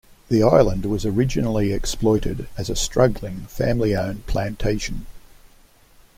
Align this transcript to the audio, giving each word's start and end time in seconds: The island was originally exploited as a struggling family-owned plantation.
The 0.29 0.41
island 0.41 0.87
was 0.87 1.05
originally 1.05 1.71
exploited 1.73 2.47
as 2.57 2.71
a 2.71 2.75
struggling 2.75 3.41
family-owned 3.41 4.25
plantation. 4.25 5.05